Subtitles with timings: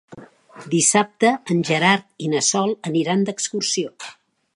[0.69, 3.93] Dissabte en Gerard i na Sol aniran d'excursió.